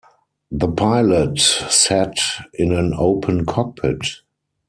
[0.51, 2.15] The pilot sat
[2.55, 4.01] in an open cockpit.